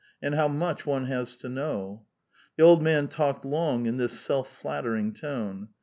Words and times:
•and 0.23 0.33
how 0.33 0.47
much 0.47 0.83
one 0.83 1.05
has 1.05 1.37
to 1.37 1.47
know!" 1.47 2.07
The 2.57 2.63
old 2.63 2.81
man 2.81 3.07
talked 3.07 3.45
long 3.45 3.85
in 3.85 3.97
this 3.97 4.19
self 4.19 4.49
flattering 4.51 5.13
tone. 5.13 5.67